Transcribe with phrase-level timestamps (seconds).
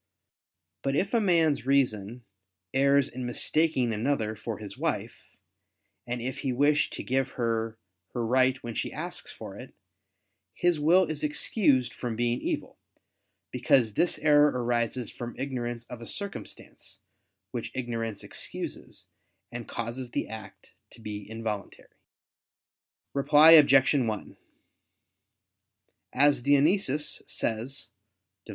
[0.81, 2.25] But if a man's reason,
[2.73, 5.27] errs in mistaking another for his wife,
[6.07, 7.77] and if he wish to give her
[8.13, 9.75] her right when she asks for it,
[10.55, 12.79] his will is excused from being evil:
[13.51, 16.97] because this error arises from ignorance of a circumstance,
[17.51, 19.05] which ignorance excuses,
[19.51, 21.89] and causes the act to be involuntary.
[23.13, 23.93] Reply Obj.
[23.93, 24.35] 1:
[26.11, 27.89] As Dionysius says
[28.47, 28.49] (Div.